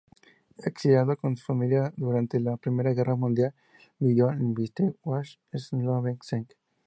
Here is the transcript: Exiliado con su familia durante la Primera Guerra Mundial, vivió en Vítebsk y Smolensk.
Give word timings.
Exiliado 0.65 1.15
con 1.15 1.37
su 1.37 1.45
familia 1.45 1.93
durante 1.95 2.39
la 2.39 2.57
Primera 2.57 2.91
Guerra 2.91 3.13
Mundial, 3.15 3.53
vivió 3.99 4.31
en 4.31 4.55
Vítebsk 4.55 4.97
y 5.53 5.59
Smolensk. 5.59 6.53